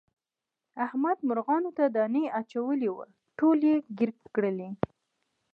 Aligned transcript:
احمد 0.85 1.17
مرغانو 1.29 1.69
ته 1.77 1.83
دانه 1.95 2.21
اچولې 2.39 2.89
وه 2.95 3.05
ټولې 3.37 3.67
یې 3.73 3.77
ګیر 3.97 4.11
کړلې. 4.35 4.69